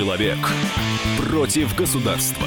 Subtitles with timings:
[0.00, 0.38] Человек
[1.18, 2.46] против государства.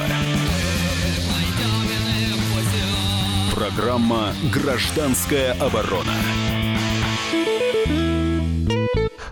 [3.54, 6.16] Программа «Гражданская оборона».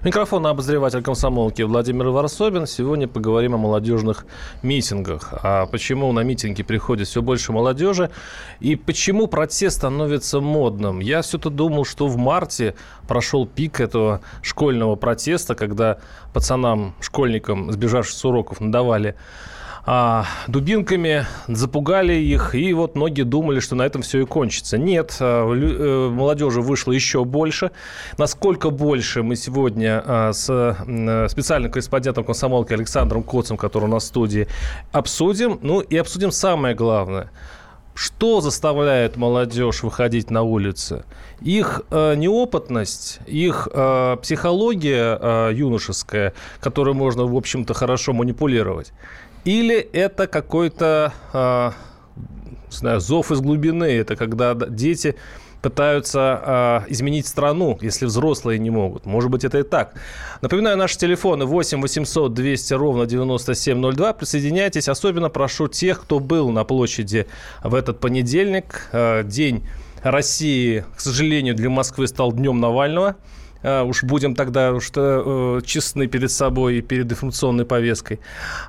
[0.04, 2.66] Микрофон обозреватель комсомолки Владимир Варсобин.
[2.66, 4.26] Сегодня поговорим о молодежных
[4.64, 5.32] митингах.
[5.44, 8.10] А почему на митинги приходит все больше молодежи
[8.60, 11.02] и почему протест становится модным?
[11.02, 12.74] Я все-то думал, что в марте
[13.08, 16.00] прошел пик этого школьного протеста, когда
[16.34, 19.16] пацанам, школьникам, сбежавшим с уроков, надавали
[19.86, 24.78] а, дубинками, запугали их, и вот многие думали, что на этом все и кончится.
[24.78, 27.72] Нет, а, э, молодежи вышло еще больше.
[28.18, 34.04] Насколько больше мы сегодня а, с э, специальным корреспондентом комсомолки Александром Коцем, который у нас
[34.04, 34.48] в студии,
[34.92, 35.60] обсудим.
[35.62, 37.32] Ну и обсудим самое главное–
[37.94, 41.04] что заставляет молодежь выходить на улицы?
[41.42, 48.94] Их э, неопытность, их э, психология э, юношеская, которой можно, в общем-то, хорошо манипулировать.
[49.44, 51.72] Или это какой-то, э,
[52.70, 55.16] знаю, зов из глубины, это когда дети
[55.62, 59.06] пытаются э, изменить страну, если взрослые не могут.
[59.06, 59.94] Может быть, это и так.
[60.42, 64.14] Напоминаю, наши телефоны 8 800 200 ровно 9702.
[64.14, 64.90] Присоединяйтесь.
[64.90, 67.28] Особенно прошу тех, кто был на площади
[67.64, 68.90] в этот понедельник.
[68.92, 69.64] Э, день
[70.04, 73.16] России, к сожалению, для Москвы стал днем Навального.
[73.64, 78.20] А, уж будем тогда что э, честны перед собой и перед информационной повесткой.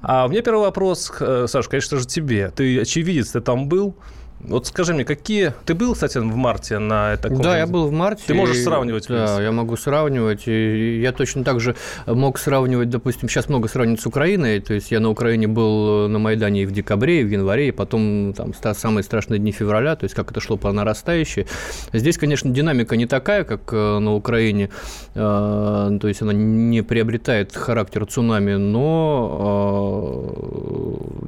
[0.02, 2.50] А у меня первый вопрос, э, Саша, конечно же, тебе.
[2.50, 3.96] Ты очевидец, ты там был.
[4.44, 5.54] Вот скажи мне, какие...
[5.64, 7.42] Ты был, кстати, в марте на таком...
[7.42, 8.24] Да, я был в марте.
[8.26, 9.06] Ты можешь сравнивать?
[9.08, 10.48] Да, я могу сравнивать.
[10.48, 11.76] И я точно так же
[12.06, 14.60] мог сравнивать, допустим, сейчас много сравнивать с Украиной.
[14.60, 17.70] То есть я на Украине был на Майдане и в декабре, и в январе, и
[17.72, 21.46] потом там самые страшные дни февраля, то есть как это шло по нарастающей.
[21.92, 24.70] Здесь, конечно, динамика не такая, как э, на Украине.
[25.14, 30.34] Э, то есть она не приобретает характер цунами, но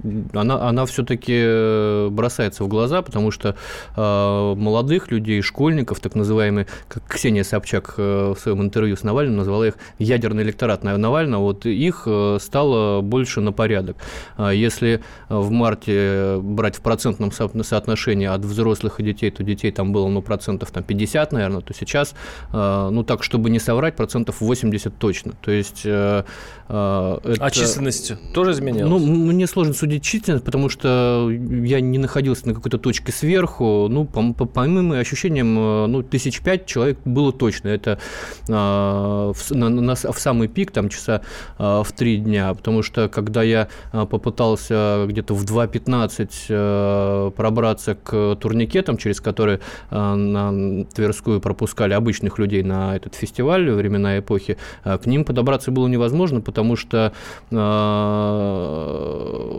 [0.02, 3.56] э, она, она все-таки бросается в глаза, потому что
[3.96, 9.36] э, молодых людей, школьников, так называемые, как Ксения Собчак э, в своем интервью с Навальным
[9.36, 13.96] назвала их ядерный электорат Навального, вот их э, стало больше на порядок.
[14.36, 19.92] А если в марте брать в процентном соотношении от взрослых и детей, то детей там
[19.92, 22.14] было, ну, процентов там 50, наверное, то сейчас,
[22.52, 25.32] ну, так, чтобы не соврать, процентов 80 точно.
[25.40, 25.84] То есть...
[25.84, 26.24] Это...
[26.68, 28.90] А численность тоже изменилась?
[28.90, 33.88] Ну, мне сложно судить численность, потому что я не находился на какой-то точке точки сверху,
[33.90, 37.68] ну, по, по, по моим ощущениям, э, ну, тысяч пять человек было точно.
[37.68, 37.98] Это
[38.48, 41.22] э, в, на, на, в самый пик, там, часа
[41.58, 47.96] э, в три дня, потому что, когда я э, попытался где-то в 2.15 э, пробраться
[47.96, 49.58] к турникетам, через которые
[49.90, 55.72] э, на Тверскую пропускали обычных людей на этот фестиваль времена эпохи, э, к ним подобраться
[55.72, 57.12] было невозможно, потому что
[57.50, 57.56] э,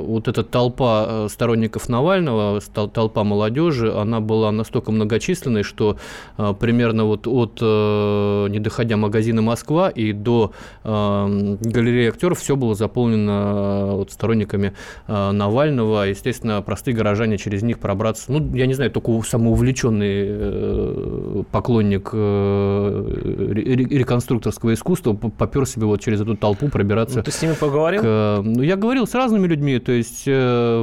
[0.06, 2.62] вот эта толпа э, сторонников Навального,
[2.94, 5.98] толпа молодежи, она была настолько многочисленной, что
[6.38, 10.52] э, примерно вот от, э, не доходя магазина «Москва» и до
[10.84, 14.74] э, галереи актеров все было заполнено вот, сторонниками
[15.08, 16.08] Навального.
[16.08, 25.14] Естественно, простые горожане через них пробраться, ну, я не знаю, только самоувлеченный поклонник реконструкторского искусства
[25.14, 27.18] попер себе вот через эту толпу пробираться.
[27.18, 28.02] Ну, ты с ними поговорил?
[28.02, 28.42] К...
[28.44, 30.26] Ну, я говорил с разными людьми, то есть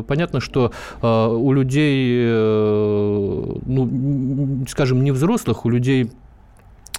[0.06, 0.72] понятно, что
[1.02, 3.86] у людей ну,
[4.68, 6.10] скажем, не взрослых, у людей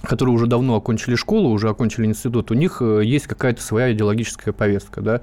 [0.04, 4.52] которые уже давно окончили школу, уже окончили институт, у них э, есть какая-то своя идеологическая
[4.52, 5.20] повестка, да,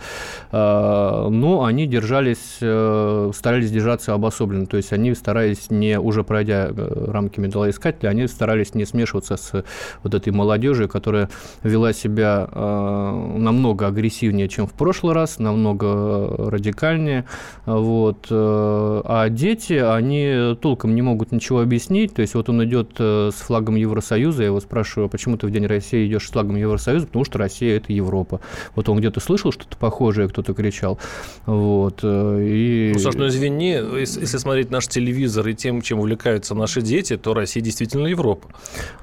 [0.52, 6.70] а, но они держались, э, старались держаться обособленно, то есть они старались не, уже пройдя
[6.70, 9.64] э, рамки медалоискателя, они старались не смешиваться с
[10.04, 11.30] вот этой молодежью, которая
[11.64, 17.26] вела себя намного агрессивнее, чем в прошлый раз, намного радикальнее,
[17.66, 23.34] вот, а дети, они толком не могут ничего объяснить, то есть вот он идет с
[23.34, 27.38] флагом Евросоюза, его спрашиваю, почему ты в День России идешь с флагом Евросоюза, потому что
[27.38, 28.40] Россия– это Европа.
[28.74, 30.98] Вот он где-то слышал что-то похожее, кто-то кричал.
[31.46, 32.92] Вот, э, и...
[32.94, 37.34] Ну, Саш, ну извини, если смотреть наш телевизор и тем, чем увлекаются наши дети, то
[37.34, 38.48] Россия действительно Европа.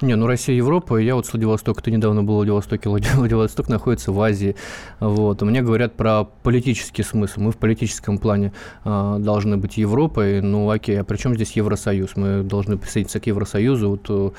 [0.01, 4.11] Не, ну Россия Европа, я вот с Владивостока, ты недавно был в Владивостоке, Владивосток находится
[4.11, 4.55] в Азии.
[4.99, 7.41] Вот, мне говорят про политический смысл.
[7.41, 8.53] Мы в политическом плане
[8.85, 12.15] э, должны быть Европой, ну окей, а при чем здесь Евросоюз?
[12.15, 14.31] Мы должны присоединиться к Евросоюзу, вот, э,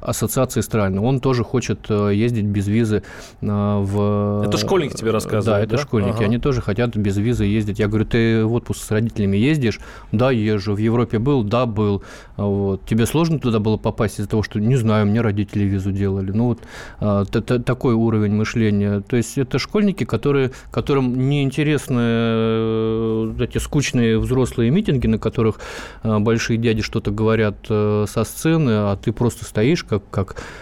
[0.00, 1.02] ассоциации магистральную.
[1.02, 3.02] Он тоже хочет ездить без визы
[3.40, 4.44] в...
[4.46, 5.82] Это школьники тебе рассказывают, Да, это да?
[5.82, 6.16] школьники.
[6.16, 6.24] Ага.
[6.24, 7.78] Они тоже хотят без визы ездить.
[7.78, 9.80] Я говорю, ты в отпуск с родителями ездишь?
[10.12, 10.74] Да, езжу.
[10.74, 11.44] В Европе был?
[11.44, 12.02] Да, был.
[12.36, 12.84] Вот.
[12.86, 16.32] Тебе сложно туда было попасть из-за того, что, не знаю, мне родители визу делали.
[16.32, 16.56] Ну,
[17.00, 19.00] вот такой уровень мышления.
[19.00, 25.60] То есть это школьники, которые, которым неинтересны э, эти скучные взрослые митинги, на которых
[26.02, 30.61] э, большие дяди что-то говорят э, со сцены, а ты просто стоишь как, как Э,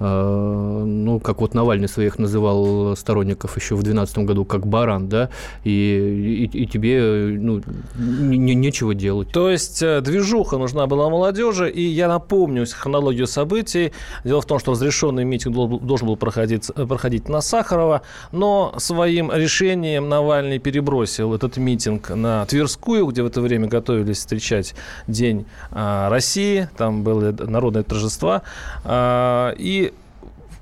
[0.00, 5.28] ну, как вот Навальный своих называл сторонников еще в 2012 году, как баран, да,
[5.62, 7.60] и, и, и тебе ну,
[7.98, 9.30] не, нечего делать.
[9.30, 13.92] То есть э, движуха нужна была молодежи, и я напомню хронологию событий.
[14.24, 18.00] Дело в том, что разрешенный митинг должен был проходить, э, проходить на Сахарова,
[18.32, 24.74] но своим решением Навальный перебросил этот митинг на Тверскую, где в это время готовились встречать
[25.06, 28.42] День России, там было народное торжество,
[28.88, 29.89] и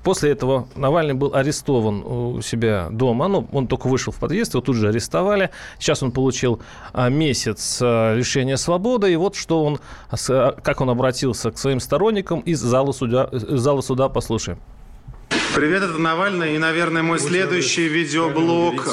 [0.09, 3.27] После этого Навальный был арестован у себя дома.
[3.27, 5.51] Ну, он только вышел в подъезд, его тут же арестовали.
[5.77, 6.59] Сейчас он получил
[6.93, 9.13] а, месяц а, лишения свободы.
[9.13, 9.79] И вот что он,
[10.09, 14.57] а, как он обратился к своим сторонникам из зала суда, из зала суда послушаем.
[15.55, 16.55] Привет, это Навальный.
[16.55, 18.85] И, наверное, мой следующий видеоблог...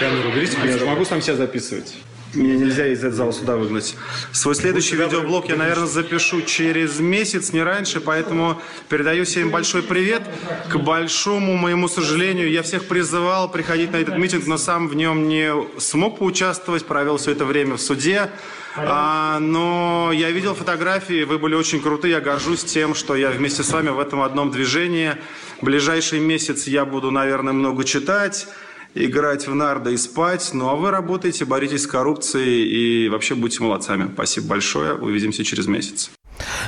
[0.00, 1.94] Камеру берите, я могу сам себя записывать.
[2.36, 3.96] Меня нельзя из этого зала сюда выгнать.
[4.30, 8.60] Свой следующий видеоблог я, наверное, запишу через месяц, не раньше, поэтому
[8.90, 10.22] передаю всем большой привет.
[10.70, 15.28] К большому моему сожалению, я всех призывал приходить на этот митинг, но сам в нем
[15.28, 18.30] не смог поучаствовать, провел все это время в суде.
[18.76, 23.62] А, но я видел фотографии, вы были очень крутые, я горжусь тем, что я вместе
[23.62, 25.14] с вами в этом одном движении.
[25.62, 28.46] В ближайший месяц я буду, наверное, много читать
[28.96, 30.50] играть в нарды и спать.
[30.52, 34.10] Ну, а вы работаете, боритесь с коррупцией и вообще будьте молодцами.
[34.12, 34.94] Спасибо большое.
[34.94, 36.10] Увидимся через месяц.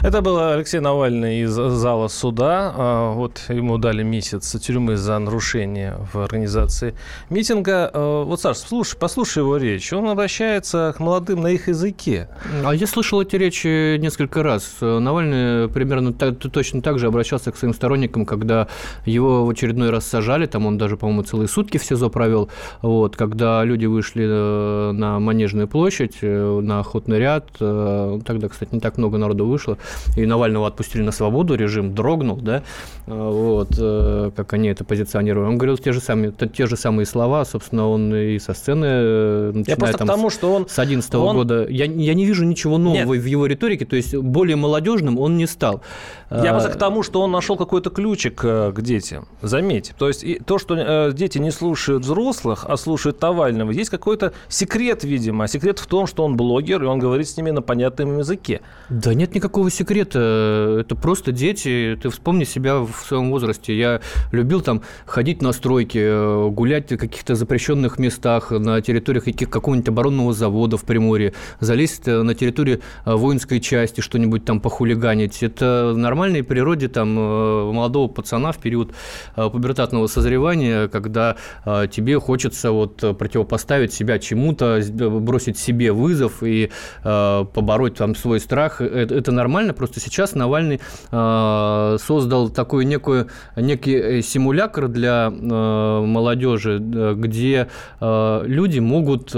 [0.00, 2.73] Это был Алексей Навальный из зала суда.
[2.77, 6.95] А, вот ему дали месяц тюрьмы за нарушение в организации
[7.31, 7.91] митинга.
[7.93, 9.93] А, вот, Саш, слушай, послушай его речь.
[9.93, 12.29] Он обращается к молодым на их языке.
[12.65, 14.77] А я слышал эти речи несколько раз.
[14.81, 18.69] Навальный примерно так, точно так же обращался к своим сторонникам, когда
[19.05, 20.47] его в очередной раз сажали.
[20.47, 22.50] Там он даже, по-моему, целые сутки в СИЗО провел.
[22.83, 27.49] Вот, когда люди вышли э, на Манежную площадь, э, на охотный ряд.
[27.59, 29.77] Э, тогда, кстати, не так много народу вышло
[30.17, 32.62] и Навального отпустили на свободу, режим дрогнул, да,
[33.06, 35.49] вот, э, как они это позиционируют.
[35.49, 39.52] Он говорил те же самые, те же самые слова, собственно, он и со сцены, э,
[39.55, 41.37] начиная я там потому, что он, с 11 он...
[41.37, 41.67] года.
[41.69, 43.23] Я, я не вижу ничего нового Нет.
[43.23, 45.82] в его риторике, то есть более молодежным он не стал.
[46.31, 49.26] Я просто к тому, что он нашел какой-то ключик э, к детям.
[49.40, 49.94] Заметь.
[49.99, 55.44] То есть то, что дети не слушают взрослых, а слушают Навального, есть какой-то секрет, видимо.
[55.44, 58.61] А секрет в том, что он блогер, и он говорит с ними на понятном языке.
[58.88, 60.78] Да нет никакого секрета.
[60.80, 61.98] Это просто дети.
[62.00, 63.76] Ты вспомни себя в своем возрасте.
[63.76, 64.00] Я
[64.32, 70.32] любил там ходить на стройки, э, гулять в каких-то запрещенных местах на территориях какого-нибудь оборонного
[70.32, 75.42] завода в Приморье, залезть э, на территорию э, воинской части, что-нибудь там похулиганить.
[75.42, 78.92] Это нормально нормальной природе там э, молодого пацана в период
[79.36, 84.80] э, пубертатного созревания, когда э, тебе хочется вот противопоставить себя чему-то,
[85.20, 86.70] бросить себе вызов и
[87.02, 88.80] побороть там свой страх.
[88.80, 90.81] Это нормально, просто сейчас Навальный
[91.11, 97.69] создал такой некую, некий симулятор для молодежи, где
[98.00, 99.35] люди могут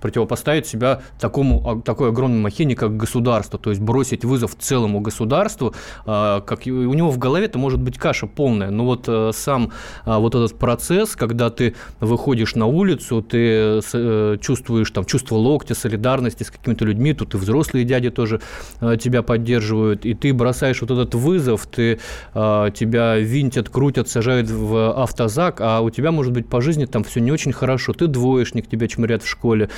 [0.00, 5.74] противопоставить себя такому, такой огромной махине, как государство, то есть бросить вызов целому государству,
[6.06, 9.72] а, как у него в голове это может быть каша полная, но вот э, сам
[10.04, 15.74] а, вот этот процесс, когда ты выходишь на улицу, ты э, чувствуешь там чувство локтя,
[15.74, 18.40] солидарности с какими-то людьми, тут и взрослые дяди тоже
[18.80, 21.98] э, тебя поддерживают, и ты бросаешь вот этот вызов, ты,
[22.32, 27.20] тебя винтят, крутят, сажают в автозак, а у тебя, может быть, по жизни там все
[27.20, 29.70] не очень хорошо, ты двоечник, тебя чморят в школе, а,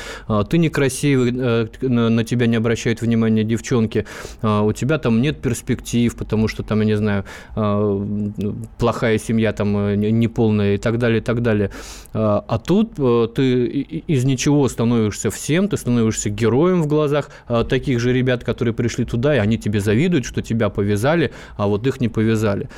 [0.48, 4.06] ты некрасивый, э, на тебя не обращают внимания девчонки,
[4.42, 7.24] а, у тебя там нет перспектив, потому что там, я не знаю,
[7.56, 8.06] а,
[8.78, 11.70] плохая семья там э, неполная и так далее, и так далее.
[12.14, 17.30] А тут э, ты из ничего становишься всем, ты становишься героем в глазах
[17.68, 21.86] таких же ребят, которые пришли туда, и они тебе завидуют, что тебя повязали, а вот
[21.86, 22.68] их не повязали.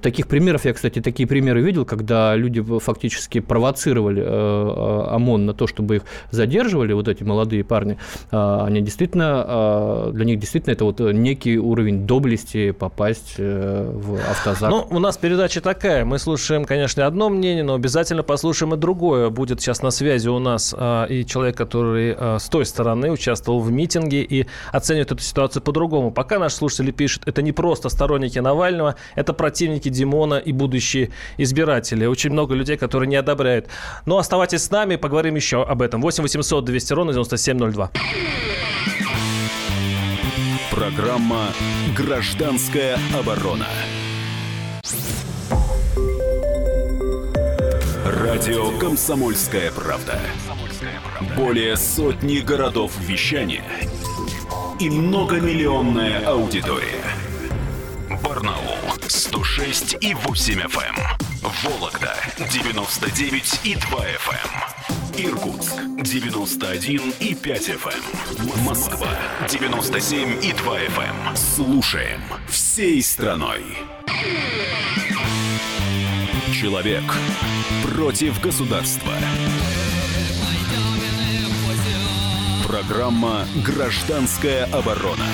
[0.00, 5.96] Таких примеров, я, кстати, такие примеры видел, когда люди фактически провоцировали ОМОН на то, чтобы
[5.96, 7.98] их задерживать, поддерживали, вот эти молодые парни,
[8.30, 14.14] а, они действительно, а, для них действительно это вот некий уровень доблести попасть э, в
[14.30, 14.70] автозак.
[14.70, 16.04] Ну, у нас передача такая.
[16.04, 19.30] Мы слушаем, конечно, одно мнение, но обязательно послушаем и другое.
[19.30, 23.70] Будет сейчас на связи у нас а, и человек, который с той стороны участвовал в
[23.70, 26.10] митинге и оценивает эту ситуацию по-другому.
[26.10, 32.06] Пока наши слушатели пишут, это не просто сторонники Навального, это противники Димона и будущие избиратели.
[32.06, 33.68] Очень много людей, которые не одобряют.
[34.06, 36.00] Но оставайтесь с нами, поговорим еще об этом.
[36.00, 37.90] 8 800 200 ровно 9702.
[40.70, 41.48] Программа
[41.96, 43.66] «Гражданская оборона».
[48.04, 50.18] Радио «Комсомольская правда».
[51.36, 53.64] Более сотни городов вещания
[54.80, 57.04] и многомиллионная аудитория.
[58.24, 60.98] Барнаул 106 и 8 FM.
[60.98, 61.50] Эм.
[61.62, 62.16] Вологда
[62.50, 64.91] 99 и 2 FM.
[65.18, 68.58] Иркутск 91 и 5 FM.
[68.58, 68.64] Эм.
[68.64, 69.08] Москва
[69.48, 71.28] 97 и 2 FM.
[71.28, 71.36] Эм.
[71.36, 73.62] Слушаем всей страной.
[76.52, 77.04] Человек
[77.94, 79.12] против государства.
[82.66, 85.26] Программа «Гражданская оборона».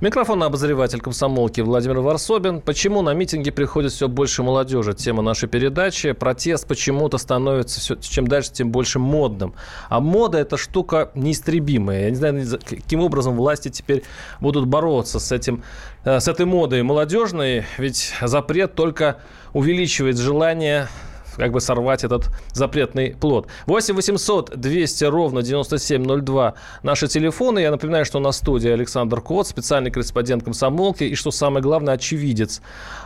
[0.00, 2.62] Микрофон обозреватель комсомолки Владимир Варсобин.
[2.62, 4.94] Почему на митинги приходит все больше молодежи?
[4.94, 6.12] Тема нашей передачи.
[6.12, 9.52] Протест почему-то становится все, чем дальше, тем больше модным.
[9.90, 12.04] А мода– это штука неистребимая.
[12.04, 14.02] Я не знаю, каким образом власти теперь
[14.40, 15.64] будут бороться с, этим,
[16.04, 17.66] э, с этой модой молодежной.
[17.76, 19.18] Ведь запрет только
[19.52, 20.88] увеличивает желание
[21.36, 23.48] как бы сорвать этот запретный плод.
[23.66, 27.60] 8 800 200 ровно 9702 наши телефоны.
[27.60, 31.04] Я напоминаю, что на студии Александр Кот, специальный корреспондент комсомолки.
[31.04, 32.60] И что самое главное, очевидец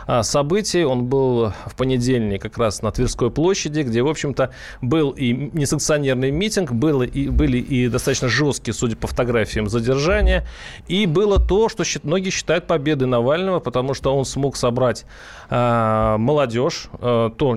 [0.07, 0.83] а, событий.
[0.83, 4.51] Он был в понедельник как раз на Тверской площади, где, в общем-то,
[4.81, 10.45] был и несанкционерный митинг, было и, были и достаточно жесткие, судя по фотографиям, задержания.
[10.87, 15.05] И было то, что многие считают победой Навального, потому что он смог собрать
[15.49, 17.55] э, молодежь, э, то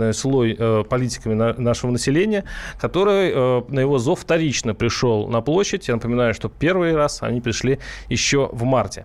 [0.00, 2.44] неохваченный слой э, политиками на, нашего населения,
[2.80, 5.88] который э, на его зов вторично пришел на площадь.
[5.88, 7.78] Я напоминаю, что первый раз они пришли
[8.10, 9.04] еще в марте.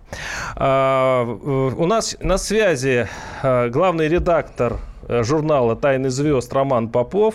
[0.56, 3.08] Э, у нас на связи
[3.42, 7.34] э, главный редактор э, журнала «Тайны звезд» Роман Попов.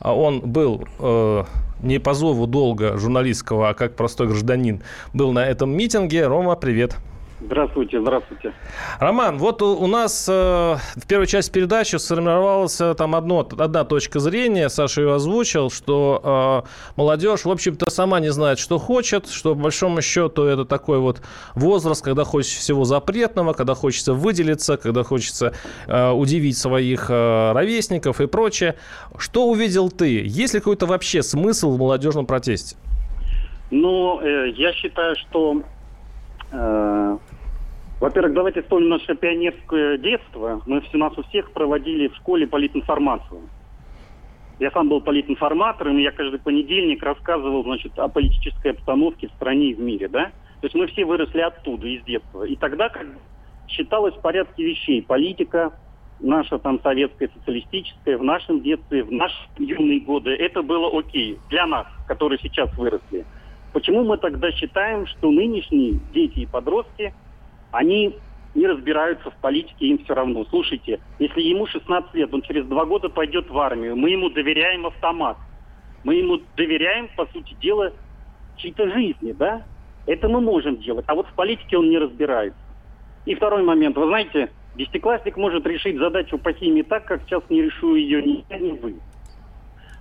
[0.00, 1.44] А он был э,
[1.82, 4.82] не по зову долго журналистского, а как простой гражданин,
[5.14, 6.26] был на этом митинге.
[6.26, 6.96] Рома, привет.
[7.42, 8.52] Здравствуйте, здравствуйте.
[8.98, 13.84] Роман, вот у, у нас э, в первой части передачи сформировалась э, там одно, одна
[13.84, 19.26] точка зрения, Саша ее озвучил, что э, молодежь, в общем-то, сама не знает, что хочет,
[19.30, 21.22] что, по большому счету, это такой вот
[21.54, 25.54] возраст, когда хочется всего запретного, когда хочется выделиться, когда хочется
[25.86, 28.76] э, удивить своих э, ровесников и прочее.
[29.16, 30.22] Что увидел ты?
[30.26, 32.76] Есть ли какой-то вообще смысл в молодежном протесте?
[33.70, 35.62] Ну, э, я считаю, что
[36.50, 40.62] во-первых, давайте вспомним наше пионерское детство.
[40.66, 43.42] Мы у нас у всех проводили в школе политинформацию.
[44.58, 49.70] Я сам был политинформатором, и я каждый понедельник рассказывал, значит, о политической обстановке в стране
[49.70, 50.32] и в мире, да?
[50.60, 52.44] То есть мы все выросли оттуда, из детства.
[52.44, 53.06] И тогда как
[53.68, 55.02] считалось в порядке вещей.
[55.02, 55.72] Политика,
[56.20, 61.66] наша там советская, социалистическая, в нашем детстве, в наши юные годы, это было окей для
[61.66, 63.24] нас, которые сейчас выросли.
[63.72, 67.14] Почему мы тогда считаем, что нынешние дети и подростки–
[67.70, 68.16] они
[68.54, 70.44] не разбираются в политике, им все равно.
[70.50, 74.86] Слушайте, если ему 16 лет, он через два года пойдет в армию, мы ему доверяем
[74.86, 75.36] автомат.
[76.02, 77.92] Мы ему доверяем, по сути дела,
[78.56, 79.62] чьей-то жизни, да?
[80.06, 81.04] Это мы можем делать.
[81.08, 82.58] А вот в политике он не разбирается.
[83.26, 83.96] И второй момент.
[83.96, 88.44] Вы знаете, десятиклассник может решить задачу по химии так, как сейчас не решу ее ни
[88.48, 88.96] я, ни вы.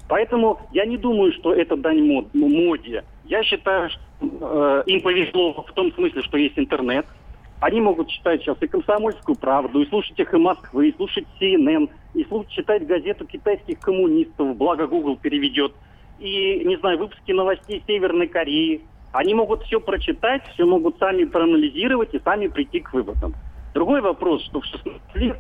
[0.09, 3.05] Поэтому я не думаю, что это дань мод, моде.
[3.23, 7.05] Я считаю, что э, им повезло в том смысле, что есть интернет–
[7.59, 12.23] они могут читать сейчас и «Комсомольскую правду», и слушать «Эхо Москвы», и слушать CNN, и
[12.25, 15.73] слушать, читать газету китайских коммунистов, благо Google переведет,
[16.19, 18.81] и, не знаю, выпуски новостей Северной Кореи.
[19.11, 23.33] Они могут все прочитать, все могут сами проанализировать и сами прийти к выводам.
[23.73, 25.39] Другой вопрос, что в 16 лет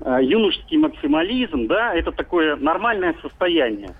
[0.00, 3.90] э, юношеский максимализм, да, это такое нормальное состояние.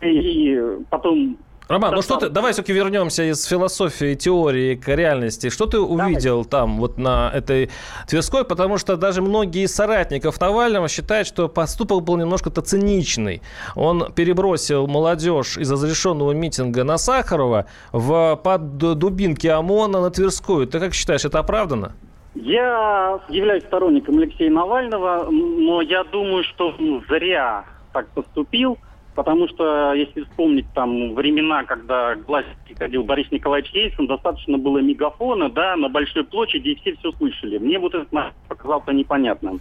[0.00, 0.58] И
[0.90, 1.38] потом
[1.72, 5.48] Роман, ну что ты, давай все-таки вернемся из философии, теории к реальности.
[5.48, 7.70] Что ты увидел там, вот на этой
[8.06, 8.44] Тверской?
[8.44, 13.40] Потому что даже многие из соратников Навального считают, что поступок был немножко-то циничный.
[13.74, 20.66] Он перебросил молодежь из разрешенного митинга на Сахарова в, под дубинки ОМОНа на Тверскую.
[20.66, 21.92] Ты как считаешь, это оправдано?
[22.34, 26.74] Я являюсь сторонником Алексея Навального, но я думаю, что
[27.08, 28.76] зря так поступил–
[29.14, 34.78] Потому что, если вспомнить там времена, когда к власти ходил Борис Николаевич Ельцин, достаточно было
[34.78, 37.58] мегафона, да, на большой площади, и все все слышали.
[37.58, 39.60] Мне вот это показался непонятным.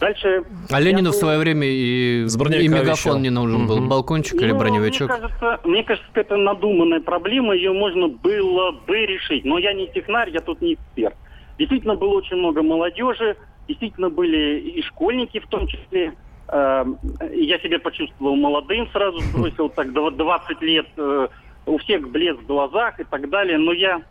[0.00, 0.44] Дальше...
[0.70, 3.78] А Ленину в свое время и, С и мегафон не нужен был.
[3.78, 3.88] Мгм.
[3.88, 5.08] Балкончик или Ну, броневичок?
[5.08, 9.44] Мне кажется, мне кажется, это надуманная проблема, ее можно было бы решить.
[9.44, 11.14] Но я не технарь, я тут не эксперт.
[11.58, 13.36] Действительно было очень много молодежи,
[13.66, 16.14] действительно были и школьники в том числе.
[16.50, 16.98] Эм,
[17.32, 21.28] Я себя почувствовал молодым, сразу сбросил так дв- 20 лет, э,
[21.66, 23.58] у всех блеск в глазах и так далее.
[23.58, 24.02] Но я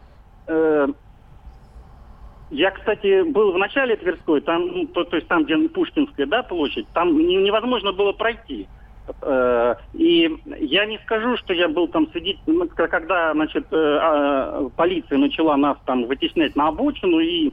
[0.48, 0.88] э,
[2.50, 6.44] я, кстати, был в начале Тверской, там, ну, то, то есть там, где Пушкинская, да,
[6.44, 8.70] площадь, там не- невозможно было пройти.
[9.22, 10.30] Э, И
[10.60, 15.58] я не скажу, что я был там сидеть, ну, когда, значит, э, а, полиция начала
[15.58, 17.52] нас там вытеснять на обочину и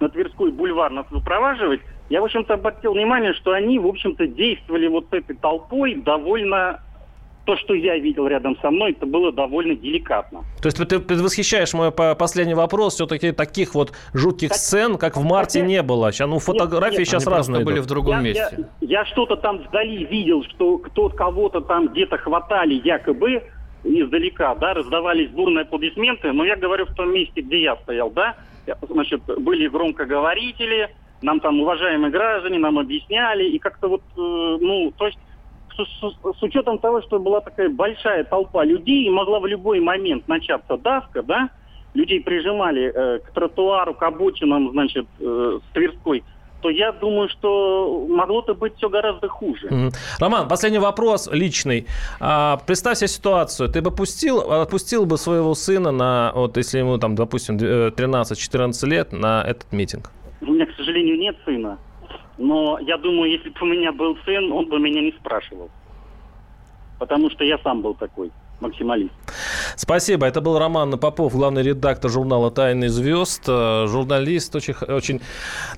[0.00, 4.86] на Тверской бульвар нас выпроваживать, я, в общем-то, обратил внимание, что они, в общем-то, действовали
[4.88, 6.80] вот этой толпой довольно...
[7.46, 10.40] То, что я видел рядом со мной, это было довольно деликатно.
[10.60, 12.94] То есть ты предвосхищаешь мой по- последний вопрос.
[12.94, 16.10] Все-таки таких вот жутких Так- сцен, как в марте, Так- не было.
[16.10, 17.84] Сейчас, ну, фотографии нет, сейчас Они разные были идут.
[17.84, 18.68] в другом я, месте.
[18.80, 23.44] Я, я что-то там вдали видел, что кто кого-то там где-то хватали якобы
[23.84, 28.34] издалека, да, раздавались бурные аплодисменты, но я говорю в том месте, где я стоял, да,
[28.88, 30.88] значит, были громкоговорители,
[31.22, 35.18] нам там уважаемые граждане, нам объясняли, и как-то вот, э, ну, то есть
[35.76, 40.26] с, с- учетом того, что была такая большая толпа людей, и могла в любой момент
[40.28, 41.50] начаться давка, да,
[41.94, 46.24] людей прижимали э, к тротуару, к обочинам, значит, э, с Тверской,
[46.66, 49.68] то я думаю, что могло-то быть все гораздо хуже.
[49.70, 49.92] Мгм.
[50.18, 51.86] Роман, последний вопрос личный.
[52.18, 53.68] А, представь себе ситуацию.
[53.68, 57.90] Ты бы пустил, отпустил бы своего сына на, вот если ему там, допустим, д- э,
[57.90, 60.10] 13-14 лет, на этот митинг?
[60.40, 61.78] У меня, к сожалению, нет сына.
[62.38, 65.70] Но я думаю, если бы у меня был сын, он бы меня не спрашивал.
[66.98, 69.12] Потому что я сам был такой максималист.
[69.76, 70.26] Спасибо.
[70.26, 73.42] Это был Роман Попов, главный редактор журнала «Тайны звезд».
[73.46, 75.20] Э, Журналист очень, очень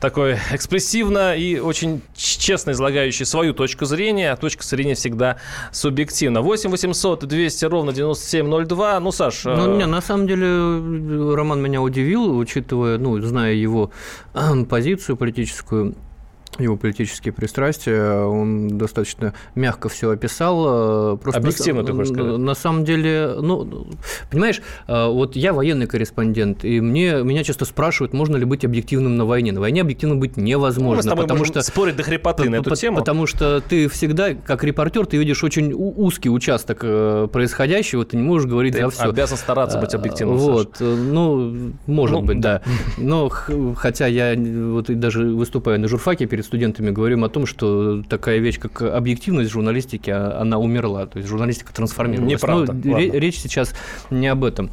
[0.01, 4.37] такой экспрессивно и очень честно излагающий свою точку зрения.
[4.37, 5.39] Точка зрения всегда
[5.73, 6.43] субъективна.
[6.43, 9.01] 8 800 200 ровно 9702.
[9.01, 9.45] Ну, Саш...
[9.47, 13.91] э, Ну, не, на самом деле Роман меня удивил, учитывая, ну, зная его
[14.69, 15.97] позицию политическую,
[16.59, 21.15] его политические пристрастия, он достаточно мягко все описал.
[21.15, 22.39] э, Просто Объективно, на, ты хочешь сказать?
[22.39, 23.87] На самом деле, ну,
[24.31, 29.17] понимаешь, э, вот я военный корреспондент, и мне, меня часто спрашивают, можно ли быть объективным
[29.17, 29.53] на войне.
[29.53, 32.99] На войне объективно быть невозможно, тобой потому что спорить до хрипоты на эту тему.
[32.99, 38.23] Потому что ты всегда, как репортер, ты видишь очень узкий участок э, происходящего, ты не
[38.23, 39.05] можешь говорить Ты за все.
[39.05, 40.49] обязан стараться быть объективным, Саш.
[40.49, 42.63] Вот, э, ну, может Ну, быть, да.
[42.97, 48.03] Но х- хотя я вот даже выступая на журфаке перед студентами, говорим о том, что
[48.03, 51.07] такая вещь, как объективность в журналистике, а- она умерла.
[51.07, 52.33] То есть журналистика трансформировалась.
[52.33, 52.73] Неправда.
[52.73, 53.13] Но Ладно.
[53.13, 53.75] речь сейчас
[54.11, 54.71] не об этом.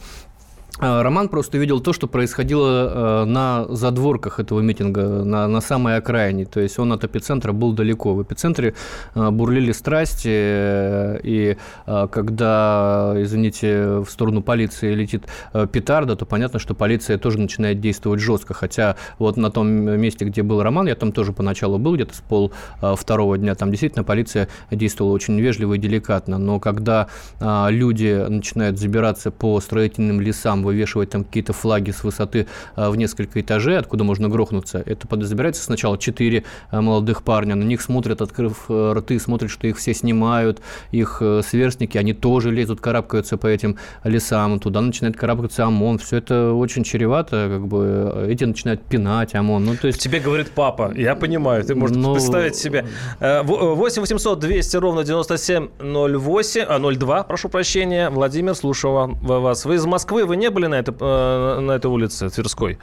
[0.77, 5.95] А, Роман просто видел то, что происходило э, на задворках этого митинга, на, на самой
[5.95, 6.45] окраине.
[6.45, 8.13] То есть он от эпицентра был далеко.
[8.13, 8.75] В эпицентре
[9.13, 15.23] э, бурлили страсти, э, и когда, извините, в сторону полиции летит
[15.71, 18.53] петарда, то понятно, что полиция тоже начинает действовать жестко.
[18.53, 22.19] Хотя вот на том месте, где был Роман, я там тоже поначалу был, где-то с
[22.21, 26.37] пол второго дня, там действительно полиция действовала очень вежливо и деликатно.
[26.37, 27.07] Но когда
[27.39, 33.39] люди начинают забираться по строительным лесам, вывешивать там какие-то флаги с высоты а, в несколько
[33.39, 38.21] этажей, откуда можно грохнуться, это под- забирается сначала четыре а, молодых парня, на них смотрят,
[38.21, 43.37] открыв э, рты, смотрят, что их все снимают, их э, сверстники, они тоже лезут, карабкаются
[43.37, 48.43] по этим лесам, туда начинает карабкаться ОМОН, все это очень чревато, как бы э, эти
[48.43, 50.01] начинают пинать ОМОН, ну то есть...
[50.01, 50.91] Тебе говорит папа.
[50.95, 52.85] Я понимаю, ты можешь Ну, представить себе.
[53.19, 58.09] Э, в- 8 800 200 ровно 9708, а, 02, прошу прощения.
[58.09, 59.65] Владимир, слушаю вас.
[59.65, 62.77] Вы из Москвы, вы не были на, это, э, на этой улице Тверской?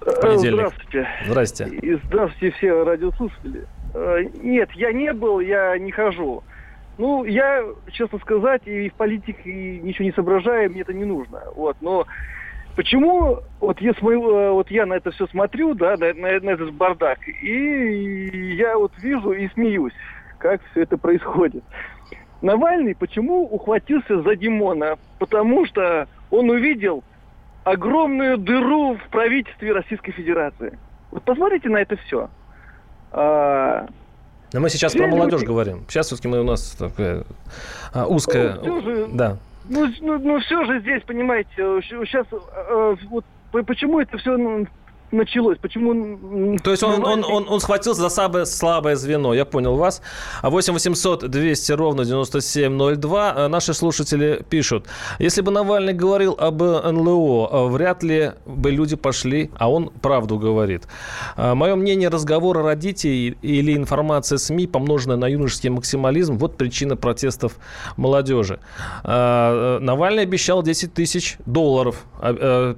[0.00, 0.54] В понедельник.
[0.68, 1.08] Здравствуйте.
[1.26, 1.64] Здрасте.
[1.82, 3.66] И здравствуйте все радиослушатели.
[3.94, 6.44] Э, Нет, я не был, я не хожу.
[6.98, 11.40] Ну, я, честно сказать, и в политике ничего не соображаю, мне это не нужно.
[11.54, 12.06] Вот, но
[12.76, 16.50] почему вот я, смотрю, э, вот я на это все смотрю, да, на, на- на
[16.50, 19.92] этот бардак, и я вот вижу и смеюсь,
[20.38, 21.64] как все это происходит.
[22.42, 24.96] Навальный почему ухватился за Димона?
[25.18, 27.02] Потому что он увидел
[27.64, 30.78] огромную дыру в правительстве Российской Федерации.
[31.10, 32.28] Вот посмотрите на это все.
[33.12, 33.86] А,
[34.52, 35.84] Но мы сейчас Все про молодежь люди- говорим.
[35.88, 37.24] Сейчас все-таки мы у нас такая
[37.92, 38.56] а, узкая...
[38.62, 39.36] Ну, же- Да.
[39.68, 41.50] ну, ну, все же здесь, понимаете,
[41.82, 44.36] сейчас вот по- почему это все
[45.10, 45.58] началось?
[45.58, 46.58] Почему...
[46.58, 50.02] То есть он, он, он, он схватился за самое слабое звено, я понял вас.
[50.42, 53.34] 8 800 200 ровно 9702.
[53.36, 54.86] Э, наши слушатели пишут,
[55.18, 60.38] если бы Навальный говорил об НЛО, э, вряд ли бы люди пошли, а он правду
[60.38, 60.84] говорит.
[61.36, 67.58] Э, Мое мнение, разговоры родителей или информация СМИ, помноженная на юношеский максимализм, вот причина протестов
[67.96, 68.60] молодежи.
[69.04, 72.04] Навальный обещал 10 тысяч долларов,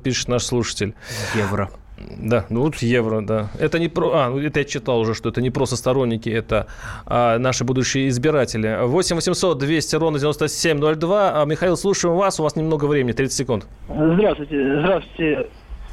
[0.03, 0.95] пишет наш слушатель.
[1.35, 1.71] Евро.
[2.19, 3.49] Да, ну вот евро, да.
[3.59, 4.11] Это не про...
[4.13, 6.67] А, ну это я читал уже, что это не просто сторонники, это
[7.07, 8.79] а, наши будущие избиратели.
[8.83, 11.43] 8 800 200 ровно 9702.
[11.43, 12.39] А, Михаил, слушаем вас.
[12.41, 13.67] У вас немного времени, 30 секунд.
[13.89, 14.81] Здравствуйте.
[14.81, 15.49] Здравствуйте,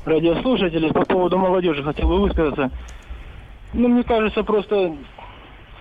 [0.06, 0.92] радиослушатели.
[0.92, 2.72] По поводу молодежи хотел бы высказаться.
[3.74, 4.96] Ну, мне кажется, просто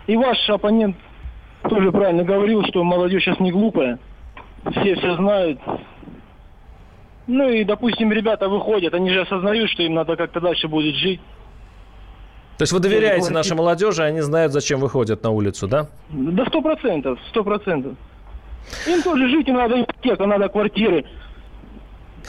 [0.06, 0.96] и ваш оппонент
[1.68, 3.98] тоже правильно говорил, что молодежь сейчас не глупая.
[4.70, 5.60] Все все знают,
[7.26, 11.20] ну и, допустим, ребята выходят, они же осознают, что им надо как-то дальше будет жить.
[12.58, 15.88] То есть вы доверяете нашей молодежи, они знают, зачем выходят на улицу, да?
[16.10, 17.94] Да сто процентов, сто процентов.
[18.86, 21.04] Им тоже жить, им надо ипотека, надо квартиры.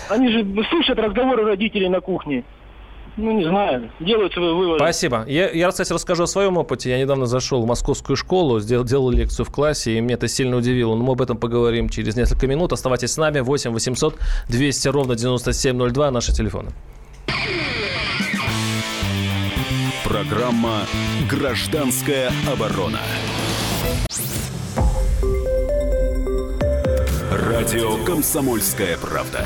[0.09, 2.43] Они же слышат разговоры родителей на кухне
[3.17, 4.79] ну, не знаю, делают свои выводы.
[4.79, 5.23] Спасибо.
[5.27, 6.89] Я, я, кстати, расскажу о своем опыте.
[6.89, 10.57] Я недавно зашел в московскую школу, сделал, делал лекцию в классе, и меня это сильно
[10.57, 10.95] удивило.
[10.95, 12.73] Но мы об этом поговорим через несколько минут.
[12.73, 13.39] Оставайтесь с нами.
[13.39, 14.17] 8 800
[14.49, 16.11] 200 ровно 9702.
[16.11, 16.71] Наши телефоны.
[20.03, 20.81] Программа
[21.29, 22.99] «Гражданская оборона».
[27.31, 29.45] Радио «Комсомольская правда».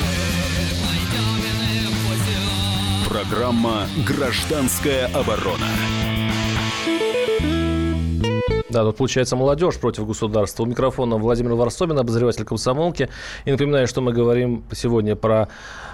[3.21, 5.67] Программа «Гражданская оборона».
[8.71, 10.63] Да, тут получается молодежь против государства.
[10.63, 13.09] У микрофона Владимир Варсобин, обозреватель комсомолки.
[13.45, 15.49] И напоминаю, что мы говорим сегодня про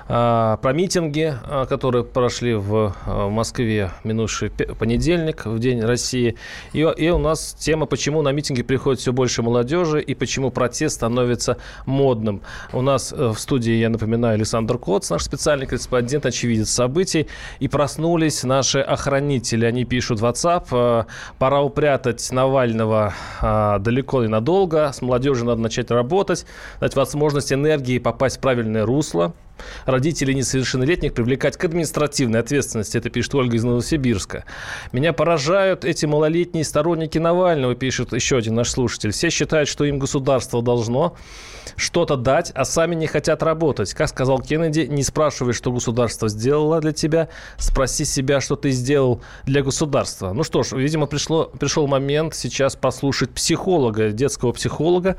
[0.08, 6.36] про митинги, а, которые прошли в а, Москве минувший понедельник, в День России.
[6.72, 10.96] И, и у нас тема, почему на митинги приходит все больше молодежи и почему протест
[10.96, 12.42] становится модным.
[12.72, 17.28] У нас э, в студии, я напоминаю, Александр Коц, наш специальный корреспондент, очевидец событий.
[17.60, 19.66] И проснулись наши охранители.
[19.66, 21.06] Они пишут в WhatsApp,
[21.38, 24.92] пора упрятать Навального далеко и надолго.
[24.94, 26.46] С молодежью надо начать работать,
[26.80, 29.34] дать возможность энергии попасть в правильное русло
[29.86, 32.98] родителей несовершеннолетних привлекать к административной ответственности.
[32.98, 34.46] Это пишет Ольга из Новосибирска.
[34.92, 39.12] Меня поражают эти малолетние сторонники Навального, пишет еще один наш слушатель.
[39.12, 41.16] Все считают, что им государство должно
[41.76, 43.94] что-то дать, а сами не хотят работать.
[43.94, 49.22] Как сказал Кеннеди, не спрашивай, что государство сделало для тебя, спроси себя, что ты сделал
[49.46, 50.34] для государства.
[50.34, 55.18] Ну что ж, видимо, пришло, пришел момент сейчас послушать психолога, детского психолога.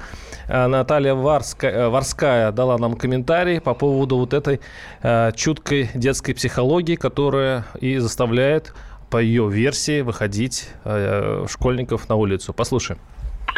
[0.48, 4.60] Э, Наталья Варская, э, Варская дала нам комментарий по поводу вот этой
[5.02, 8.74] э, чуткой детской психологии, которая и заставляет,
[9.10, 10.68] по ее версии, выходить
[11.46, 12.52] школьников на улицу.
[12.52, 13.00] Послушаем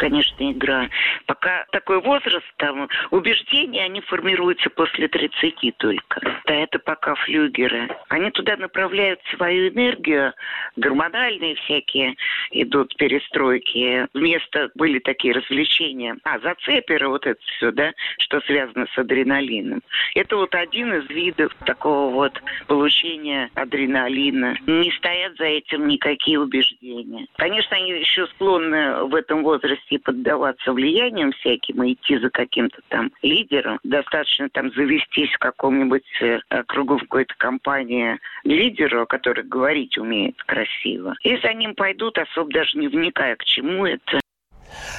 [0.01, 0.89] конечно, игра.
[1.27, 6.41] Пока такой возраст, там, убеждения, они формируются после 30 только.
[6.47, 7.87] Да, это пока флюгеры.
[8.09, 10.33] Они туда направляют свою энергию,
[10.75, 12.15] гормональные всякие
[12.49, 14.07] идут перестройки.
[14.15, 16.17] Вместо были такие развлечения.
[16.23, 19.83] А, зацеперы, вот это все, да, что связано с адреналином.
[20.15, 24.57] Это вот один из видов такого вот получения адреналина.
[24.65, 27.27] Не стоят за этим никакие убеждения.
[27.37, 32.79] Конечно, они еще склонны в этом возрасте и поддаваться влияниям всяким и идти за каким-то
[32.87, 33.79] там лидером.
[33.83, 41.15] Достаточно там завестись в каком-нибудь э, кругу в какой-то компании лидеру, который говорить умеет красиво.
[41.23, 44.21] И за ним пойдут, особо даже не вникая, к чему это.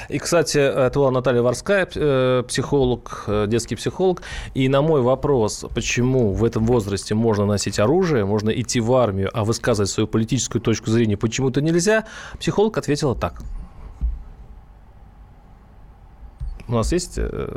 [0.09, 4.21] И, кстати, это была Наталья Варская, э, психолог, э, детский психолог.
[4.53, 9.31] И на мой вопрос, почему в этом возрасте можно носить оружие, можно идти в армию,
[9.33, 12.05] а высказывать свою политическую точку зрения почему-то нельзя,
[12.39, 13.41] психолог ответила так.
[16.67, 17.17] У нас есть...
[17.17, 17.47] Э,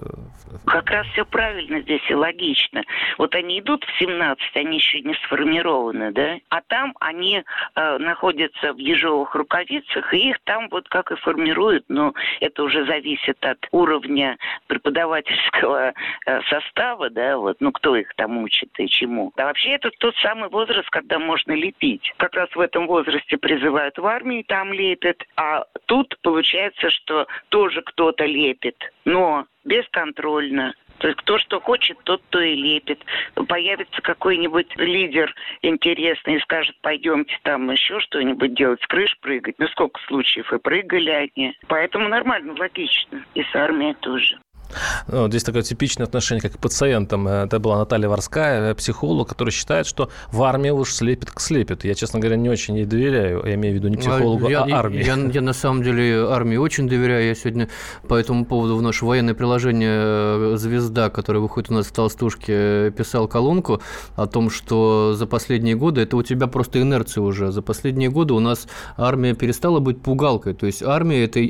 [0.66, 2.83] как раз все правильно здесь и логично.
[3.19, 6.38] Вот они идут в 17, они еще не сформированы, да?
[6.49, 11.85] А там они э, находятся в ежовых рукавицах, и их там вот как и формируют,
[11.88, 15.92] но это уже зависит от уровня преподавательского
[16.27, 19.33] э, состава, да, вот, ну кто их там учит и чему.
[19.37, 22.12] А вообще это тот самый возраст, когда можно лепить.
[22.16, 27.83] Как раз в этом возрасте призывают в армии, там лепят, а тут получается, что тоже
[27.83, 30.75] кто-то лепит, но бесконтрольно.
[30.99, 33.03] То есть кто что хочет, тот то и лепит.
[33.49, 39.57] Появится какой-нибудь лидер интересный и скажет, пойдемте там еще что-нибудь делать, с крыш прыгать.
[39.59, 41.55] Ну сколько случаев и прыгали они.
[41.69, 43.25] Поэтому нормально, логично.
[43.35, 44.38] И с армией тоже.
[45.09, 47.29] Ну, здесь такое типичное отношение, как к пациентам.
[47.29, 51.85] Это была Наталья Ворская, психолог, который считает, что в армии уж слепит к слепит.
[51.85, 53.42] Я, честно говоря, не очень ей доверяю.
[53.44, 55.05] Я имею в виду не психологу, я, а армии.
[55.05, 57.26] Я, я, я на самом деле армии очень доверяю.
[57.26, 57.68] Я сегодня
[58.09, 62.90] по этому поводу в наше военное приложение э, «Звезда», которое выходит у нас в толстушке,
[62.90, 63.81] писал колонку
[64.16, 68.35] о том, что за последние годы, это у тебя просто инерция уже, за последние годы
[68.35, 70.55] у нас армия перестала быть пугалкой.
[70.55, 71.40] То есть армия, это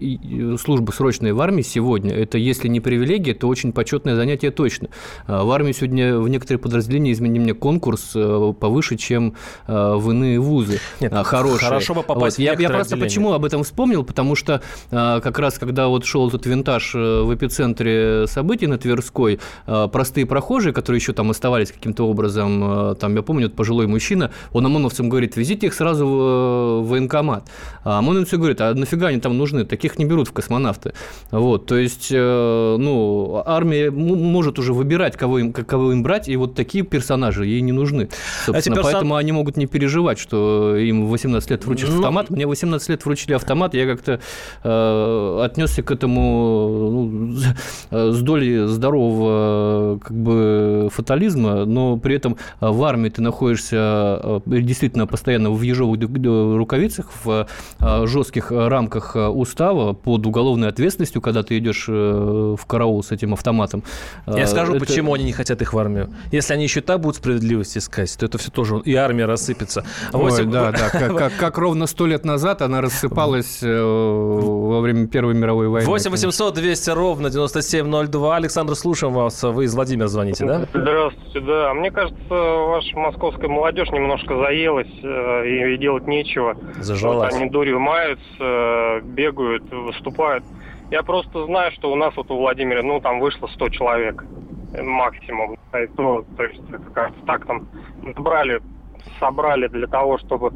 [0.58, 4.88] служба срочная в армии сегодня, это если не привилегия, привилегия, это очень почетное занятие точно.
[5.26, 9.34] А, в армии сегодня в некоторые подразделения, измени мне, конкурс э, повыше, чем
[9.68, 10.80] э, в иные вузы.
[11.00, 11.68] Нет, хорошие.
[11.68, 12.44] Хорошо бы попасть вот.
[12.44, 16.46] я, я просто почему об этом вспомнил, потому что как раз когда вот шел этот
[16.46, 22.96] винтаж э, в эпицентре событий на Тверской, простые прохожие, которые еще там оставались каким-то образом,
[22.96, 27.48] там, я помню, пожилой мужчина, он ОМОНовцам говорит, везите их сразу в военкомат.
[27.84, 29.64] А ОМОНовцы говорят, а нафига они там нужны?
[29.64, 30.92] Таких не берут в космонавты.
[31.30, 32.95] Вот, то есть, ну,
[33.46, 37.72] армия может уже выбирать, кого им, кого им брать, и вот такие персонажи ей не
[37.72, 38.08] нужны.
[38.44, 38.92] Собственно, персон...
[38.92, 41.96] поэтому они могут не переживать, что им 18 лет вручат ну...
[41.96, 42.30] автомат.
[42.30, 44.20] Мне 18 лет вручили автомат, я как-то
[44.62, 47.36] э, отнесся к этому ну,
[47.90, 55.06] с долей здорового как бы фатализма, но при этом в армии ты находишься э, действительно
[55.06, 55.98] постоянно в ежовых
[56.56, 57.46] рукавицах, в
[57.80, 63.32] э, жестких рамках устава под уголовной ответственностью, когда ты идешь в караул караул с этим
[63.32, 63.82] автоматом.
[64.26, 64.86] Я а, скажу, это...
[64.86, 66.08] почему они не хотят их в армию.
[66.32, 68.80] Если они еще так будут справедливости искать, то это все тоже...
[68.84, 69.84] И армия рассыпется.
[70.12, 70.46] 8...
[70.46, 70.90] Ой, да, да.
[70.90, 75.86] Как, как, как ровно сто лет назад она рассыпалась э, во время Первой мировой войны.
[75.86, 78.36] 8 800 200 ровно 9702.
[78.36, 79.42] Александр, слушаем вас.
[79.42, 80.66] Вы из Владимира звоните, да?
[80.72, 81.74] Здравствуйте, да.
[81.74, 86.56] Мне кажется, ваша московская молодежь немножко заелась, э, и делать нечего.
[86.80, 87.32] Зажалась.
[87.32, 90.44] Вот они дурью маются, э, бегают, выступают.
[90.90, 94.24] Я просто знаю, что у нас вот у Владимира, ну, там вышло 100 человек
[94.80, 95.56] максимум.
[95.72, 97.68] То, то есть, это как так там
[98.02, 98.60] набрали,
[99.18, 100.52] собрали для того, чтобы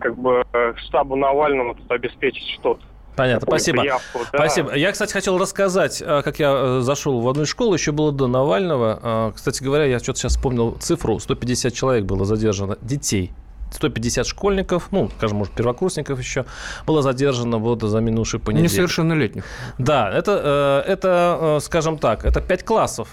[0.00, 0.44] как бы
[0.86, 2.82] штабу Навальному тут обеспечить что-то.
[3.14, 3.84] Понятно, спасибо.
[3.84, 4.38] Явку, да.
[4.38, 4.74] Спасибо.
[4.74, 8.10] Я, кстати, хотел рассказать, э, как я э, зашел в одну из школ, еще было
[8.10, 9.00] до Навального.
[9.02, 13.32] Э, кстати говоря, я что-то сейчас вспомнил цифру, 150 человек было задержано, детей
[13.74, 16.44] 150 школьников, ну, скажем, может, первокурсников еще,
[16.86, 18.70] было задержано вот за минувший понедельник.
[18.72, 19.44] Несовершеннолетних.
[19.78, 23.08] Да, это, э, это, э, скажем так, это 5 классов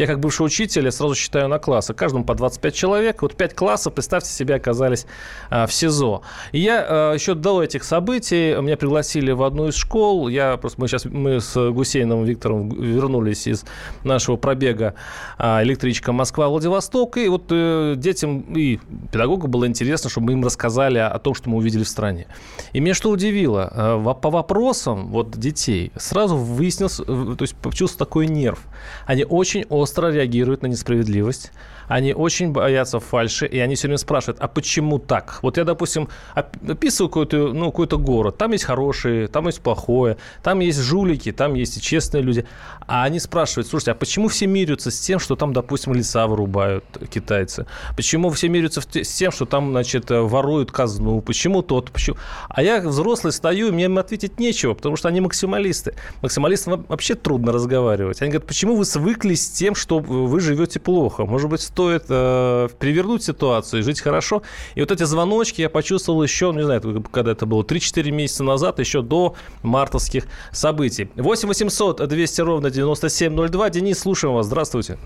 [0.00, 1.92] я как бывший учитель, я сразу считаю на классы.
[1.92, 3.20] Каждому по 25 человек.
[3.20, 5.04] Вот 5 классов, представьте себе, оказались
[5.50, 6.22] а, в СИЗО.
[6.52, 10.28] И я а, еще до этих событий, меня пригласили в одну из школ.
[10.28, 13.66] Я просто, мы сейчас, мы с Гусейновым Виктором вернулись из
[14.02, 14.94] нашего пробега
[15.36, 17.18] а, электричка Москва-Владивосток.
[17.18, 18.78] И вот э, детям и
[19.12, 22.26] педагогам было интересно, чтобы мы им рассказали о том, что мы увидели в стране.
[22.72, 28.28] И меня что удивило, э, по вопросам вот детей сразу выяснилось, то есть почувствовал такой
[28.28, 28.60] нерв.
[29.04, 31.52] Они очень остро реагируют на несправедливость
[31.90, 35.40] они очень боятся фальши, и они все время спрашивают, а почему так?
[35.42, 40.60] Вот я, допустим, описываю какой-то ну, какой город, там есть хорошие, там есть плохое, там
[40.60, 42.46] есть жулики, там есть и честные люди.
[42.86, 46.84] А они спрашивают, слушайте, а почему все мирятся с тем, что там, допустим, леса вырубают
[47.12, 47.66] китайцы?
[47.96, 51.20] Почему все мирятся с тем, что там, значит, воруют казну?
[51.20, 51.90] Почему тот?
[51.90, 52.16] Почему?
[52.48, 55.94] А я взрослый стою, и мне им ответить нечего, потому что они максималисты.
[56.22, 58.22] Максималистам вообще трудно разговаривать.
[58.22, 61.24] Они говорят, почему вы свыклись с тем, что вы живете плохо?
[61.24, 64.42] Может быть, стоит э, перевернуть ситуацию и жить хорошо.
[64.74, 68.78] И вот эти звоночки я почувствовал еще, не знаю, когда это было, 3-4 месяца назад,
[68.78, 71.08] еще до мартовских событий.
[71.16, 73.70] 8 800 200 ровно 9702.
[73.70, 74.46] Денис, слушаем вас.
[74.46, 74.98] Здравствуйте.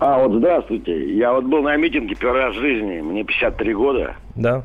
[0.00, 1.14] А, вот здравствуйте.
[1.16, 3.00] Я вот был на митинге первый раз в жизни.
[3.00, 4.16] Мне 53 года.
[4.34, 4.64] Да.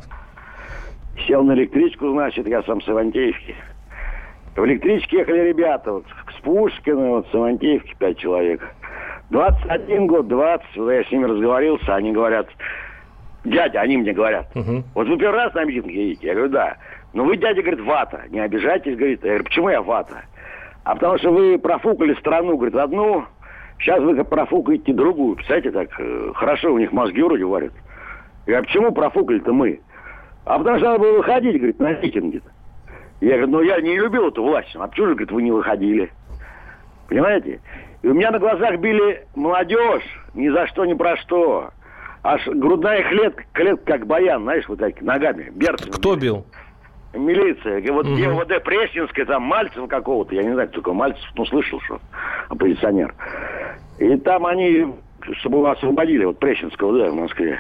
[1.27, 3.55] Сел на электричку, значит, я сам с Ивантеевки.
[4.55, 6.05] В электричке ехали ребята, вот,
[6.37, 8.61] с Пушкина, вот, с Ивантеевки, пять человек.
[9.29, 12.47] 21 год, 20, я с ними разговорился, они говорят,
[13.43, 14.83] дядя, они мне говорят, угу.
[14.95, 16.27] вот вы первый раз на митинг едете?
[16.27, 16.77] Я говорю, да.
[17.13, 19.23] Ну вы, дядя, говорит, вата, не обижайтесь, говорит.
[19.23, 20.23] Я говорю, почему я вата?
[20.83, 23.25] А потому что вы профукали страну, говорит, одну,
[23.79, 25.35] сейчас вы профукаете другую.
[25.35, 27.73] Представляете, так э, хорошо у них мозги вроде варят.
[28.47, 29.79] Я почему профукали-то мы?
[30.45, 32.41] А потому что надо было выходить, говорит, на митинги.
[33.21, 34.75] Я говорю, ну я не любил эту власть.
[34.75, 36.11] А почему же, говорит, вы не выходили?
[37.07, 37.59] Понимаете?
[38.01, 41.69] И у меня на глазах били молодежь, ни за что, ни про что.
[42.23, 45.51] Аж грудная клетка, клетка как баян, знаешь, вот так, ногами.
[45.53, 45.91] Берцем.
[45.91, 46.45] Кто бил?
[47.13, 47.81] Милиция.
[47.91, 48.15] Вот Мгм.
[48.15, 51.99] ГИБДД Пресненская, там Мальцева какого-то, я не знаю, кто такой Мальцев, ну, слышал, что
[52.49, 53.13] оппозиционер.
[53.97, 54.93] И там они,
[55.39, 57.59] чтобы освободили, вот Пресненского, да, в Москве,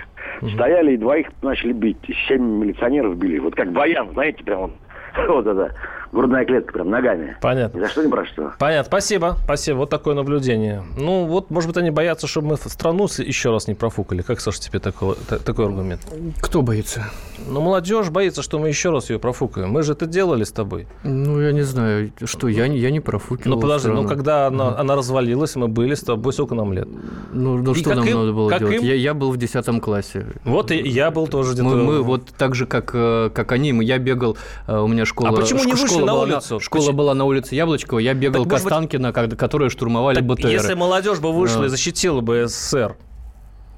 [0.53, 1.97] стояли и двоих начали бить.
[2.27, 3.39] Семь милиционеров били.
[3.39, 4.71] Вот как баян, знаете, прям вот,
[5.27, 5.73] вот это,
[6.11, 7.37] грудная клетка прям ногами.
[7.41, 7.77] Понятно.
[7.77, 8.53] Ни за что, ни про что.
[8.59, 9.77] Понятно, спасибо, спасибо.
[9.77, 10.83] Вот такое наблюдение.
[10.97, 14.21] Ну, вот, может быть, они боятся, чтобы мы страну еще раз не профукали.
[14.21, 16.01] Как, Саша, тебе такой, та- такой аргумент?
[16.41, 17.05] Кто боится?
[17.47, 19.69] Ну, молодежь боится, что мы еще раз ее профукаем.
[19.71, 20.87] Мы же это делали с тобой.
[21.03, 24.01] Ну, я не знаю, что, я, не- я не профукивал Ну, подожди, страну.
[24.03, 26.87] ну, когда она, она развалилась, мы были с тобой, сколько нам лет?
[27.33, 28.75] Ну, ну что нам им- надо было делать?
[28.75, 28.81] им?
[28.83, 30.25] Я, я был в 10 классе.
[30.43, 31.67] Вот и я был тоже где-то...
[31.69, 35.05] Мы, мы вот так же, как, э, как они, мы- я бегал, э, у меня
[35.05, 35.29] школа...
[35.29, 36.59] А почему не вышли школа на была улицу?
[36.59, 36.97] школа Почему?
[36.97, 40.47] была на улице Яблочкова, я бегал Так, к быть- Останкино, когда- которые штурмовали Так БТР.
[40.47, 41.65] если молодежь бы вышла Да.
[41.67, 42.95] и защитила бы СССР,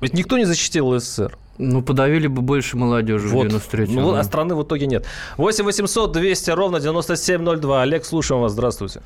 [0.02, 1.38] ведь никто не защитил СССР.
[1.58, 3.48] Ну, подавили бы больше молодежи в Вот.
[3.48, 3.96] 93-м.
[3.96, 4.20] Ну, да.
[4.22, 5.06] а страны в итоге нет.
[5.38, 7.82] 8 800 200 ровно 9702.
[7.84, 8.54] Олег, слушаем вас.
[8.54, 9.02] Здравствуйте.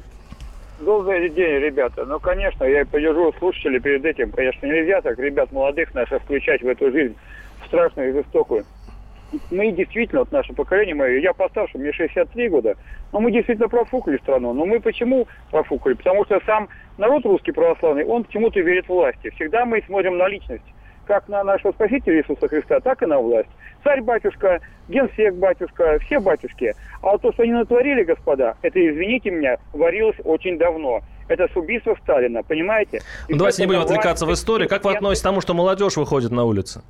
[0.80, 2.06] Добрый день, ребята.
[2.06, 4.32] Ну, конечно, я поддержу слушателей перед этим.
[4.32, 7.16] Конечно, нельзя так ребят молодых наших включать в эту жизнь
[7.68, 8.66] страшную и жестокую.
[9.52, 12.76] Мы действительно, вот наше поколение мое, я постарше, мне 63 года,
[13.12, 14.54] но мы действительно профукали страну.
[14.54, 15.94] Но мы почему профукали?
[15.94, 19.30] Потому что сам народ русский православный, он почему-то верит в власти.
[19.32, 20.64] Всегда мы смотрим на личность.
[21.06, 23.50] Как на нашего Спасителя Иисуса Христа, так и на власть.
[23.84, 26.74] Царь-батюшка, генсек-батюшка, все батюшки.
[27.02, 31.02] А вот то, что они натворили, господа, это, извините меня, варилось очень давно.
[31.28, 33.02] Это с убийства Сталина, понимаете?
[33.28, 34.70] И Ну, давайте не будем отвлекаться в власть- историю.
[34.70, 36.82] Как вы относитесь к тому, что молодежь выходит на улицы?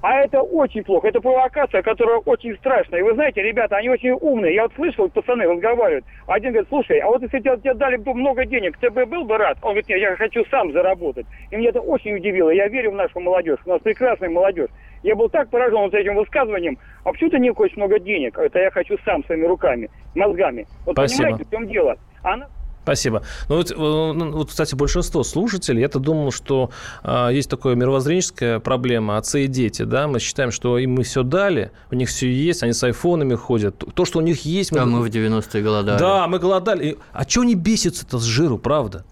[0.00, 1.08] А это очень плохо.
[1.08, 3.00] Это провокация, которая очень страшная.
[3.00, 4.54] И вы знаете, ребята, они очень умные.
[4.54, 6.04] Я вот слышал, пацаны разговаривают.
[6.28, 9.24] Один говорит, слушай, а вот если тебе, тебе дали бы много денег, ты бы был
[9.24, 9.58] бы рад?
[9.62, 11.26] Он говорит, нет, я хочу сам заработать.
[11.50, 12.50] И мне это очень удивило.
[12.50, 13.58] Я верю в нашу молодежь.
[13.64, 14.70] У нас прекрасная молодежь.
[15.02, 16.78] Я был так поражен вот этим высказыванием.
[17.04, 18.38] А почему ты не хочешь много денег?
[18.38, 20.66] Это я хочу сам своими руками, мозгами.
[20.86, 21.24] Вот Спасибо.
[21.24, 21.96] понимаете, в чем дело?
[22.22, 22.48] Она
[22.88, 23.22] Спасибо.
[23.50, 26.70] Ну вот, э, ну, вот, кстати, большинство слушателей, я-то думал, что
[27.02, 31.22] а, есть такая мировоззренческая проблема отцы и дети, да, мы считаем, что им мы все
[31.22, 34.72] дали, у них все есть, они с айфонами ходят, то, что у них есть...
[34.72, 35.98] Да, мы в 90-е голодали.
[35.98, 36.96] Да, мы голодали.
[37.12, 39.04] А что они бесятся-то с жиру, правда?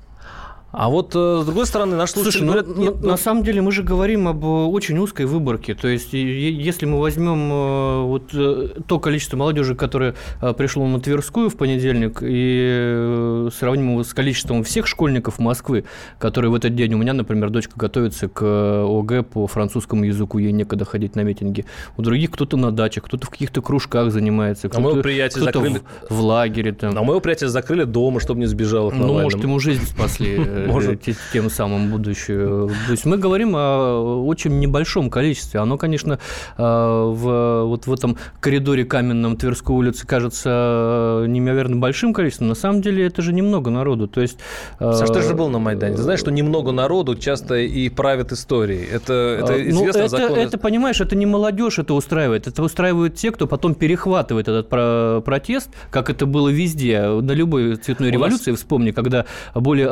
[0.73, 3.17] А вот э, с другой стороны, наш слушатель Слушай, ну, говорят, ну, нет, ну, на
[3.17, 5.75] самом деле мы же говорим об э, очень узкой выборке.
[5.75, 10.15] То есть, если мы возьмем э, вот то количество молодежи, которое
[10.59, 15.85] пришло на Тверскую в понедельник, и сравним его с количеством всех школьников Москвы,
[16.19, 20.53] которые в этот день, у меня, например, дочка готовится к ОГЭ по французскому языку, ей
[20.53, 21.65] некогда ходить на митинги.
[21.97, 25.59] У других кто-то на дачах, кто-то в каких-то кружках занимается, А моего кто-то, приятеля кто-то
[25.61, 26.73] закрыли- в, в лагере.
[26.73, 26.99] Там.
[26.99, 28.91] а моего приятеля закрыли дома, чтобы не сбежал.
[28.91, 31.03] к Ну, может, ему жизнь спасли Может.
[31.03, 32.69] те- тем самым будущее.
[32.69, 35.61] То есть мы говорим о очень небольшом количестве.
[35.61, 36.19] Оно, конечно,
[36.57, 42.49] э, в, вот в этом коридоре каменном Тверской улицы кажется э, неимоверно большим количеством.
[42.49, 44.09] На самом деле это же немного народу.
[44.09, 44.39] То есть,
[44.81, 45.97] э, Саш, ты же был на Майдане.
[45.97, 48.85] Ты знаешь, что немного народу часто и правит историей.
[48.91, 50.39] Это, это ну, известно это, закон.
[50.39, 52.47] это, понимаешь, это не молодежь это устраивает.
[52.47, 57.77] Это устраивают те, кто потом перехватывает этот про- протест, как это было везде, на любой
[57.77, 58.53] цветной У нас- революции.
[58.53, 59.89] Вспомни, когда более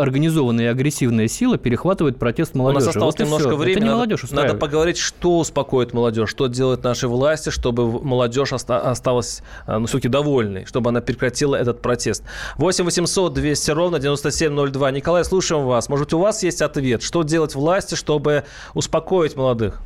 [0.54, 2.86] организованная и агрессивная сила перехватывает протест У молодежи.
[2.86, 3.72] нас осталось Вот немножко времени.
[3.72, 4.60] Это не надо, молодежь надо устраивает.
[4.60, 10.08] поговорить, что успокоит молодежь, что делают наши власти, чтобы молодежь оста- осталась а, ну, все-таки
[10.08, 12.24] довольной, чтобы она прекратила этот протест.
[12.56, 14.90] 8 800 200 ровно 9702.
[14.90, 15.88] Николай, слушаем вас.
[15.88, 17.02] Может, у вас есть ответ?
[17.02, 19.80] Что делать власти, чтобы успокоить молодых?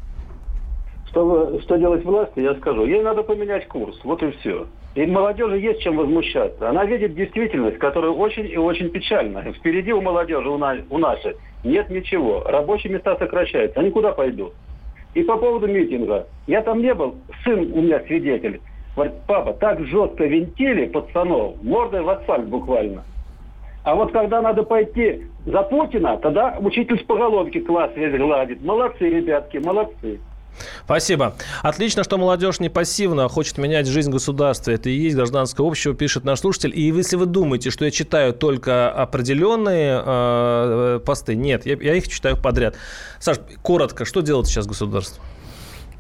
[1.11, 2.85] Что, что делать власти, я скажу.
[2.85, 4.67] Ей надо поменять курс, вот и все.
[4.94, 6.68] И молодежи есть чем возмущаться.
[6.68, 9.42] Она видит действительность, которая очень и очень печальна.
[9.59, 12.42] Впереди у молодежи, у, на, у нашей, нет ничего.
[12.44, 13.81] Рабочие места сокращаются.
[13.81, 14.53] Они куда пойдут?
[15.14, 16.27] И по поводу митинга.
[16.46, 18.61] Я там не был, сын у меня свидетель.
[18.94, 23.05] Говорит, папа, так жестко винтили пацанов, мордой в асфальт буквально.
[23.85, 28.62] А вот когда надо пойти за Путина, тогда учитель с поголовки класс весь гладит.
[28.62, 30.20] Молодцы, ребятки, молодцы.
[30.85, 31.35] Спасибо.
[31.63, 34.71] Отлично, что молодежь не пассивна, а хочет менять жизнь государства.
[34.71, 36.73] Это и есть гражданское общество, пишет наш слушатель.
[36.75, 42.09] И если вы думаете, что я читаю только определенные э, посты, нет, я, я их
[42.09, 42.75] читаю подряд.
[43.21, 45.23] Саш, коротко, что делать сейчас государство?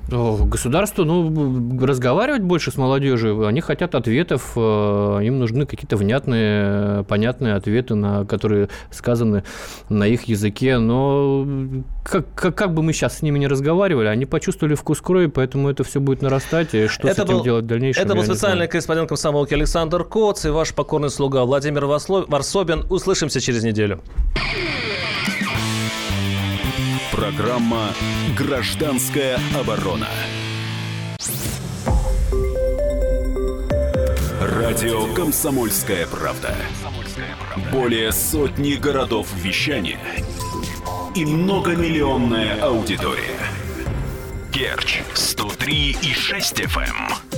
[0.08, 7.54] Государство, ну, разговаривать больше с молодежью, они хотят ответов, э, им нужны какие-то внятные, понятные
[7.54, 9.44] ответы, на которые сказаны
[9.90, 11.46] на их языке, но
[12.04, 15.68] как, как, как бы мы сейчас с ними не разговаривали, они почувствовали вкус крови, поэтому
[15.68, 18.24] это все будет нарастать, и что это с этим был, делать в дальнейшем, Это был
[18.24, 22.86] специальный корреспондент комсомолки Александр Коц и ваш покорный слуга Владимир Варсобин.
[22.88, 24.00] Услышимся через неделю.
[27.18, 27.92] Программа
[28.36, 30.06] «Гражданская оборона».
[34.40, 36.54] Радио «Комсомольская правда».
[37.72, 39.98] Более сотни городов вещания
[41.16, 43.40] и многомиллионная аудитория.
[44.52, 47.37] Керчь 103 и 6 FM.